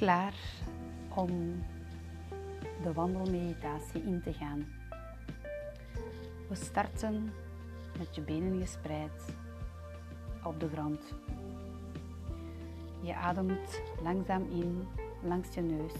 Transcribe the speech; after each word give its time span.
klaar 0.00 0.34
om 1.14 1.64
de 2.82 2.92
wandelmeditatie 2.92 4.02
in 4.02 4.22
te 4.22 4.32
gaan. 4.32 4.66
We 6.48 6.54
starten 6.54 7.32
met 7.98 8.14
je 8.14 8.20
benen 8.20 8.60
gespreid 8.60 9.36
op 10.44 10.60
de 10.60 10.68
grond. 10.68 11.14
Je 13.00 13.14
ademt 13.14 13.80
langzaam 14.02 14.42
in 14.50 14.88
langs 15.22 15.54
je 15.54 15.60
neus 15.60 15.94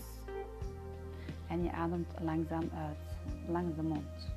en 1.49 1.65
je 1.65 1.73
ademt 1.73 2.13
langzaam 2.21 2.71
uit 2.75 3.17
langs 3.47 3.77
de 3.77 3.83
mond. 3.83 4.33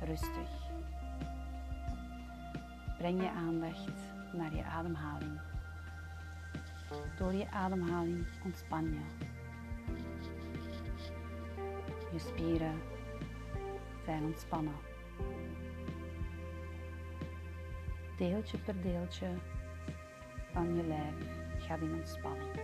Rustig. 0.00 0.50
Breng 2.98 3.22
je 3.22 3.30
aandacht 3.30 3.92
naar 4.32 4.54
je 4.54 4.64
ademhaling. 4.64 5.55
Door 7.18 7.32
je 7.32 7.50
ademhaling 7.50 8.26
ontspan 8.44 8.84
je. 8.84 9.00
Je 12.12 12.18
spieren 12.18 12.80
zijn 14.04 14.24
ontspannen. 14.24 14.74
Deeltje 18.18 18.58
per 18.58 18.82
deeltje 18.82 19.26
van 20.52 20.76
je 20.76 20.82
lijf 20.82 21.14
gaat 21.58 21.80
in 21.80 21.94
ontspanning. 21.94 22.60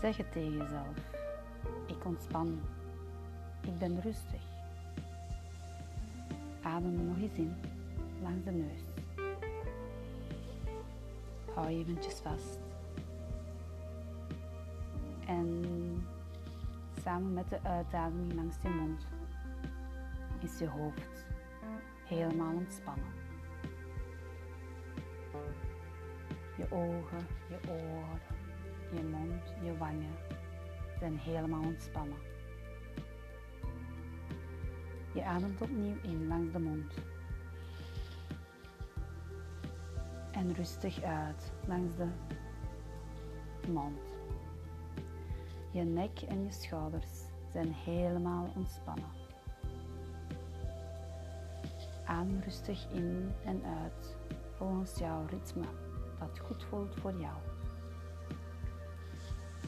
Zeg 0.00 0.16
het 0.16 0.32
tegen 0.32 0.52
jezelf. 0.52 0.96
Ik 1.86 2.04
ontspan. 2.04 2.60
Ik 3.60 3.78
ben 3.78 4.00
rustig. 4.00 4.42
Adem 6.62 7.06
nog 7.06 7.16
eens 7.16 7.36
in 7.36 7.54
langs 8.22 8.44
de 8.44 8.50
neus. 8.50 8.91
Hou 11.54 11.70
je 11.70 11.78
eventjes 11.78 12.14
vast. 12.14 12.58
En 15.26 15.64
samen 17.02 17.32
met 17.32 17.50
de 17.50 17.62
uitademing 17.62 18.34
langs 18.34 18.56
je 18.62 18.68
mond 18.68 19.06
is 20.40 20.58
je 20.58 20.68
hoofd 20.68 21.26
helemaal 22.04 22.54
ontspannen. 22.54 23.12
Je 26.56 26.70
ogen, 26.70 27.26
je 27.48 27.58
oren, 27.68 28.20
je 28.94 29.02
mond, 29.02 29.54
je 29.62 29.76
wangen 29.78 30.14
zijn 30.98 31.18
helemaal 31.18 31.62
ontspannen. 31.62 32.18
Je 35.14 35.24
ademt 35.24 35.60
opnieuw 35.60 35.96
in 36.02 36.26
langs 36.26 36.52
de 36.52 36.58
mond. 36.58 37.11
En 40.42 40.54
rustig 40.54 41.02
uit 41.02 41.52
langs 41.66 41.96
de 41.96 42.06
mond. 43.68 43.98
Je 45.70 45.82
nek 45.82 46.20
en 46.20 46.44
je 46.44 46.50
schouders 46.50 47.22
zijn 47.52 47.72
helemaal 47.72 48.52
ontspannen. 48.56 49.08
Adem 52.04 52.40
rustig 52.40 52.90
in 52.90 53.32
en 53.44 53.62
uit 53.64 54.16
volgens 54.56 54.98
jouw 54.98 55.26
ritme 55.26 55.66
dat 56.18 56.38
goed 56.38 56.64
voelt 56.64 56.94
voor 57.00 57.14
jou. 57.20 57.36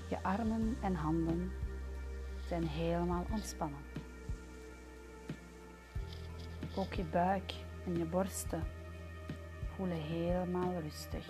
Je 0.09 0.23
armen 0.23 0.77
en 0.83 0.95
handen 0.95 1.53
zijn 2.49 2.67
helemaal 2.67 3.27
ontspannen. 3.33 3.83
Ook 6.77 6.93
je 6.93 7.05
buik 7.05 7.55
en 7.87 7.97
je 7.97 8.05
borsten 8.05 8.63
voelen 9.77 10.01
helemaal 10.01 10.81
rustig. 10.81 11.27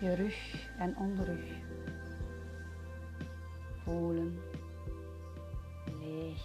Je 0.00 0.14
rug 0.14 0.68
en 0.78 0.96
onderrug 0.96 1.44
voelen 3.84 4.40
leeg. 6.00 6.42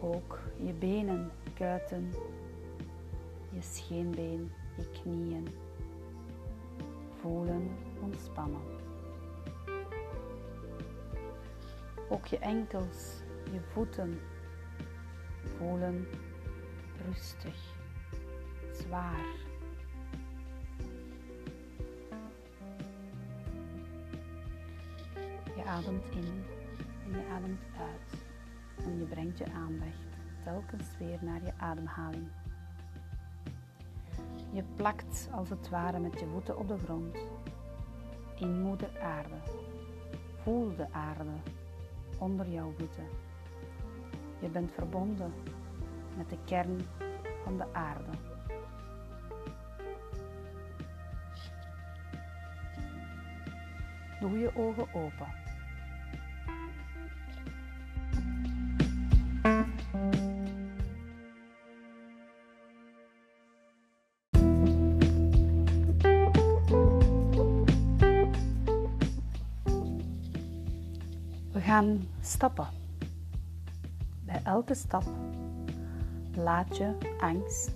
Ook 0.00 0.38
je 0.56 0.72
benen, 0.72 1.30
kuiten, 1.54 2.12
je 3.50 3.62
scheenbeen, 3.62 4.52
je 4.76 4.90
knieën 5.02 5.48
voelen 7.20 7.70
ontspannen. 8.00 8.62
Ook 12.08 12.26
je 12.26 12.38
enkels, 12.38 13.22
je 13.52 13.60
voeten 13.60 14.20
voelen 15.56 16.06
rustig, 17.06 17.74
zwaar. 18.72 19.26
Je 25.56 25.64
ademt 25.64 26.04
in 26.10 26.44
en 27.04 27.10
je 27.10 27.26
ademt 27.32 27.62
uit 27.78 28.24
en 28.84 28.98
je 28.98 29.04
brengt 29.04 29.38
je 29.38 29.52
aandacht 29.52 30.08
telkens 30.44 30.96
weer 30.98 31.18
naar 31.20 31.44
je 31.44 31.52
ademhaling. 31.56 32.28
Je 34.52 34.62
plakt 34.76 35.28
als 35.32 35.50
het 35.50 35.68
ware 35.68 35.98
met 35.98 36.20
je 36.20 36.26
voeten 36.26 36.58
op 36.58 36.68
de 36.68 36.78
grond 36.78 37.16
in 38.38 38.60
moeder 38.60 39.00
aarde. 39.00 39.36
Voel 40.42 40.76
de 40.76 40.92
aarde 40.92 41.32
onder 42.18 42.48
jouw 42.48 42.72
voeten. 42.78 43.27
Je 44.40 44.48
bent 44.48 44.72
verbonden 44.72 45.32
met 46.16 46.30
de 46.30 46.38
kern 46.44 46.80
van 47.44 47.56
de 47.56 47.64
aarde. 47.72 48.10
Doe 54.20 54.38
je 54.38 54.56
ogen 54.56 54.94
open. 54.94 55.26
We 71.52 71.60
gaan 71.60 72.08
stappen. 72.20 72.87
Bij 74.28 74.40
elke 74.44 74.74
stap 74.74 75.04
laat 76.34 76.76
je 76.76 76.96
angst, 77.20 77.72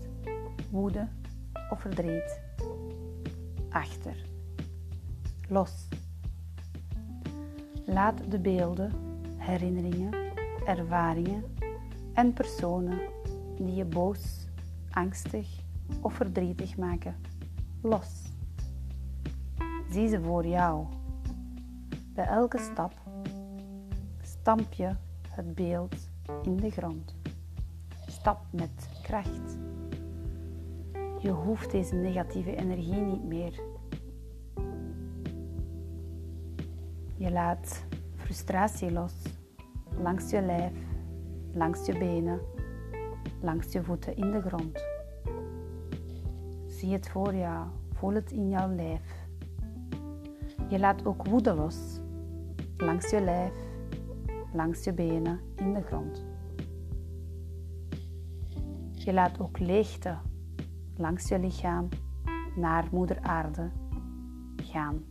woede 0.70 1.08
of 1.70 1.80
verdriet 1.80 2.40
achter. 3.70 4.16
Los. 5.48 5.88
Laat 7.84 8.30
de 8.30 8.38
beelden, 8.38 8.92
herinneringen, 9.36 10.14
ervaringen 10.66 11.44
en 12.14 12.32
personen 12.32 13.00
die 13.56 13.74
je 13.74 13.84
boos, 13.84 14.46
angstig 14.90 15.48
of 16.00 16.14
verdrietig 16.14 16.76
maken 16.76 17.16
los. 17.80 18.22
Zie 19.90 20.08
ze 20.08 20.20
voor 20.20 20.46
jou. 20.46 20.86
Bij 22.14 22.26
elke 22.26 22.58
stap 22.58 22.92
stamp 24.22 24.72
je 24.72 24.90
het 25.28 25.54
beeld 25.54 26.10
in 26.42 26.56
de 26.56 26.70
grond. 26.70 27.14
Stap 28.06 28.40
met 28.50 28.88
kracht. 29.02 29.58
Je 31.18 31.30
hoeft 31.30 31.70
deze 31.70 31.94
negatieve 31.94 32.56
energie 32.56 33.00
niet 33.00 33.24
meer. 33.24 33.60
Je 37.16 37.30
laat 37.30 37.84
frustratie 38.16 38.92
los 38.92 39.14
langs 39.98 40.30
je 40.30 40.42
lijf, 40.42 40.72
langs 41.52 41.86
je 41.86 41.98
benen, 41.98 42.40
langs 43.40 43.72
je 43.72 43.82
voeten 43.82 44.16
in 44.16 44.30
de 44.30 44.40
grond. 44.40 44.84
Zie 46.66 46.92
het 46.92 47.08
voor 47.08 47.34
jou, 47.34 47.66
voel 47.92 48.14
het 48.14 48.32
in 48.32 48.48
jouw 48.48 48.74
lijf. 48.74 49.26
Je 50.68 50.78
laat 50.78 51.06
ook 51.06 51.26
woede 51.26 51.54
los 51.54 52.00
langs 52.76 53.10
je 53.10 53.20
lijf, 53.20 53.52
langs 54.52 54.84
je 54.84 54.92
benen 54.92 55.40
in 55.56 55.72
de 55.72 55.82
grond. 55.82 56.24
Je 58.92 59.12
laat 59.12 59.40
ook 59.40 59.58
leegte 59.58 60.18
langs 60.96 61.28
je 61.28 61.38
lichaam 61.38 61.88
naar 62.56 62.88
moeder 62.90 63.20
aarde 63.20 63.70
gaan. 64.56 65.04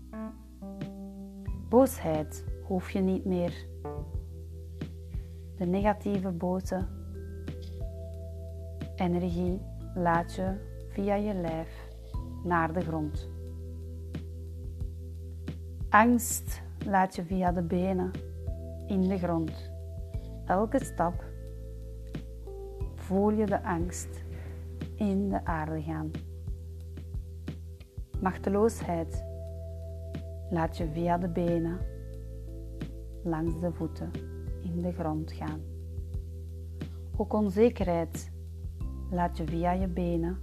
Boosheid 1.69 2.45
hoef 2.63 2.91
je 2.91 2.99
niet 2.99 3.25
meer. 3.25 3.67
De 5.57 5.65
negatieve 5.65 6.31
boze 6.31 6.87
energie 8.95 9.61
laat 9.95 10.33
je 10.33 10.69
via 10.89 11.15
je 11.15 11.33
lijf 11.33 11.87
naar 12.43 12.73
de 12.73 12.81
grond. 12.81 13.29
Angst 15.89 16.61
laat 16.85 17.15
je 17.15 17.23
via 17.23 17.51
de 17.51 17.63
benen 17.63 18.11
in 18.87 19.01
de 19.01 19.17
grond. 19.17 19.71
Elke 20.45 20.83
stap 20.83 21.23
voel 22.95 23.31
je 23.31 23.45
de 23.45 23.63
angst 23.63 24.23
in 24.95 25.29
de 25.29 25.45
aarde 25.45 25.81
gaan. 25.81 26.11
Machteloosheid 28.21 29.23
laat 30.49 30.77
je 30.77 30.87
via 30.87 31.17
de 31.17 31.29
benen 31.29 31.77
langs 33.23 33.59
de 33.59 33.71
voeten 33.71 34.11
in 34.61 34.81
de 34.81 34.91
grond 34.91 35.31
gaan. 35.31 35.61
Ook 37.17 37.33
onzekerheid 37.33 38.31
laat 39.09 39.37
je 39.37 39.45
via 39.45 39.71
je 39.71 39.87
benen 39.87 40.37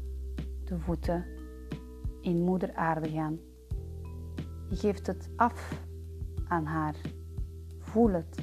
de 0.64 0.78
voeten 0.78 1.24
in 2.20 2.42
moeder 2.42 2.74
aarde 2.74 3.08
gaan. 3.08 3.38
Je 4.68 4.76
geeft 4.76 5.06
het 5.06 5.30
af 5.36 5.84
aan 6.48 6.64
haar. 6.64 6.96
Voel 7.98 8.12
het. 8.12 8.38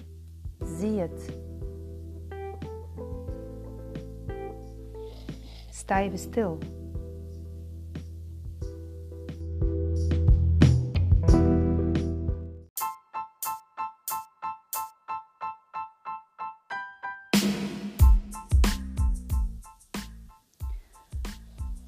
Zie 0.79 0.99
het. 0.99 1.37
Sta 5.69 6.01
even 6.01 6.17
stil. 6.17 6.57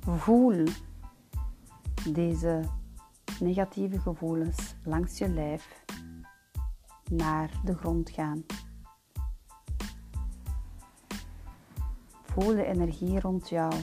Voel 0.05 0.63
deze 2.11 2.61
negatieve 3.39 3.99
gevoelens 3.99 4.75
langs 4.83 5.17
je 5.17 5.29
lijf 5.29 5.85
naar 7.09 7.51
de 7.63 7.75
grond 7.75 8.09
gaan. 8.09 8.45
Voel 12.24 12.56
de 12.56 12.65
energie 12.65 13.19
rond 13.19 13.50
jou 13.50 13.74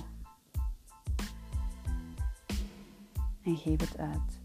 en 3.43 3.57
geef 3.57 3.81
het 3.81 3.99
uit. 3.99 4.41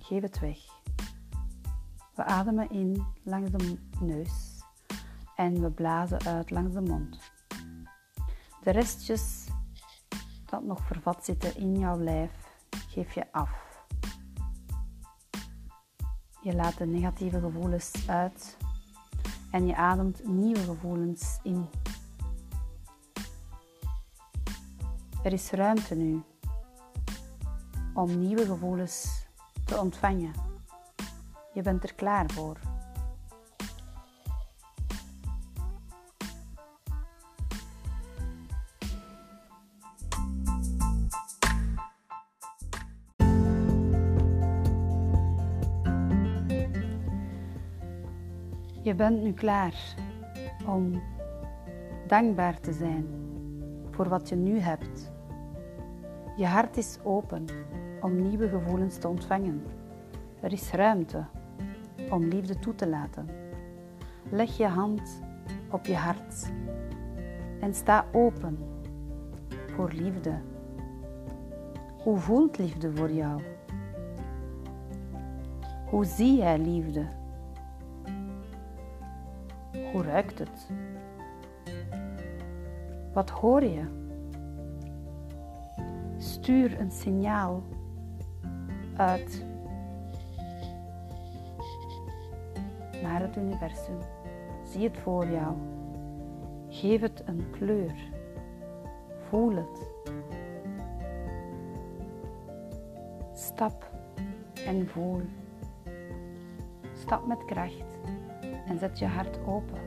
Geef 0.00 0.22
het 0.22 0.38
weg. 0.38 0.58
We 2.14 2.24
ademen 2.24 2.70
in 2.70 3.04
langs 3.22 3.50
de 3.50 3.78
neus 4.00 4.62
en 5.36 5.60
we 5.60 5.70
blazen 5.70 6.24
uit 6.24 6.50
langs 6.50 6.72
de 6.72 6.80
mond. 6.80 7.32
De 8.62 8.70
restjes 8.70 9.46
dat 10.44 10.64
nog 10.64 10.86
vervat 10.86 11.24
zitten 11.24 11.56
in 11.56 11.78
jouw 11.78 11.98
lijf, 11.98 12.32
geef 12.88 13.14
je 13.14 13.32
af. 13.32 13.61
Je 16.42 16.54
laat 16.54 16.78
de 16.78 16.86
negatieve 16.86 17.40
gevoelens 17.40 18.08
uit 18.08 18.56
en 19.50 19.66
je 19.66 19.76
ademt 19.76 20.26
nieuwe 20.26 20.58
gevoelens 20.62 21.38
in. 21.42 21.68
Er 25.22 25.32
is 25.32 25.50
ruimte 25.50 25.94
nu 25.94 26.22
om 27.94 28.18
nieuwe 28.18 28.46
gevoelens 28.46 29.26
te 29.64 29.78
ontvangen. 29.78 30.32
Je 31.54 31.62
bent 31.62 31.82
er 31.82 31.94
klaar 31.94 32.30
voor. 32.30 32.71
Je 48.82 48.94
bent 48.94 49.22
nu 49.22 49.32
klaar 49.32 49.94
om 50.66 51.02
dankbaar 52.06 52.60
te 52.60 52.72
zijn 52.72 53.06
voor 53.90 54.08
wat 54.08 54.28
je 54.28 54.36
nu 54.36 54.58
hebt. 54.58 55.12
Je 56.36 56.46
hart 56.46 56.76
is 56.76 56.98
open 57.02 57.44
om 58.00 58.28
nieuwe 58.28 58.48
gevoelens 58.48 58.98
te 58.98 59.08
ontvangen. 59.08 59.62
Er 60.40 60.52
is 60.52 60.70
ruimte 60.70 61.24
om 62.10 62.24
liefde 62.24 62.58
toe 62.58 62.74
te 62.74 62.88
laten. 62.88 63.28
Leg 64.30 64.56
je 64.56 64.66
hand 64.66 65.22
op 65.70 65.86
je 65.86 65.96
hart 65.96 66.52
en 67.60 67.74
sta 67.74 68.04
open 68.12 68.58
voor 69.74 69.90
liefde. 69.92 70.40
Hoe 72.02 72.18
voelt 72.18 72.58
liefde 72.58 72.96
voor 72.96 73.10
jou? 73.10 73.42
Hoe 75.86 76.04
zie 76.04 76.36
jij 76.36 76.58
liefde? 76.58 77.20
Hoe 79.72 80.02
ruikt 80.02 80.38
het? 80.38 80.70
Wat 83.12 83.30
hoor 83.30 83.64
je? 83.64 83.84
Stuur 86.16 86.80
een 86.80 86.90
signaal 86.90 87.62
uit 88.96 89.44
naar 93.02 93.20
het 93.20 93.36
universum. 93.36 93.98
Zie 94.64 94.84
het 94.84 94.96
voor 94.98 95.26
jou. 95.26 95.56
Geef 96.68 97.00
het 97.00 97.22
een 97.26 97.50
kleur. 97.50 97.94
Voel 99.28 99.56
het. 99.56 99.90
Stap 103.34 103.90
en 104.66 104.88
voel. 104.88 105.20
Stap 106.92 107.26
met 107.26 107.44
kracht 107.44 107.91
en 108.72 108.78
zet 108.78 108.98
je 108.98 109.06
hart 109.06 109.38
open. 109.46 109.78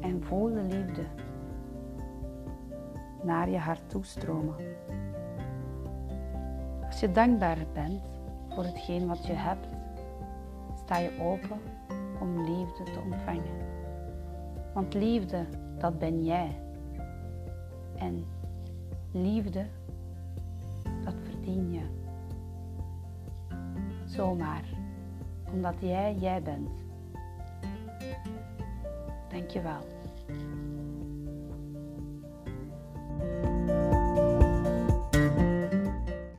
En 0.00 0.22
voel 0.22 0.52
de 0.52 0.62
liefde 0.62 1.04
naar 3.22 3.50
je 3.50 3.58
hart 3.58 3.90
toestromen. 3.90 4.54
Als 6.86 7.00
je 7.00 7.12
dankbaar 7.12 7.58
bent 7.72 8.02
voor 8.48 8.64
hetgeen 8.64 9.06
wat 9.06 9.26
je 9.26 9.32
hebt, 9.32 9.66
sta 10.84 10.98
je 10.98 11.20
open 11.20 11.60
om 12.20 12.44
liefde 12.44 12.82
te 12.82 13.00
ontvangen. 13.04 13.56
Want 14.74 14.94
liefde, 14.94 15.46
dat 15.78 15.98
ben 15.98 16.24
jij. 16.24 16.60
En 17.96 18.24
liefde, 19.12 19.66
dat 21.04 21.14
verdien 21.22 21.72
je. 21.72 21.82
Zomaar, 24.04 24.64
omdat 25.52 25.74
jij 25.80 26.14
jij 26.14 26.42
bent. 26.42 26.83
Dankjewel. 29.30 29.82